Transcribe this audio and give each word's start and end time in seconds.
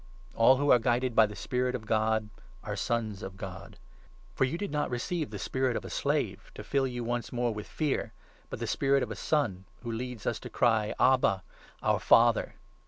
All 0.33 0.57
who 0.57 0.71
are 0.71 0.79
guided 0.79 1.15
by 1.15 1.27
the 1.27 1.35
Spirit 1.35 1.75
of 1.75 1.85
God 1.85 2.29
14 2.61 2.61
are 2.63 2.75
Sons 2.75 3.21
of 3.21 3.37
God. 3.37 3.77
For 4.33 4.45
you 4.45 4.57
did 4.57 4.71
not 4.71 4.89
receive 4.89 5.29
the 5.29 5.37
spirit 5.37 5.75
of 5.77 5.83
a 5.85 5.89
15 5.89 5.99
slave, 6.01 6.51
to 6.55 6.63
fill 6.63 6.87
you 6.87 7.03
once 7.03 7.31
more 7.31 7.53
with 7.53 7.67
fear, 7.67 8.11
but 8.49 8.57
the 8.57 8.65
spirit 8.65 9.03
of 9.03 9.11
a 9.11 9.15
son 9.15 9.65
which 9.83 9.95
leads 9.95 10.25
us 10.25 10.39
to 10.39 10.49
cry 10.49 10.95
'Abba, 10.99 11.43
Our 11.83 11.99
Father.' 11.99 12.55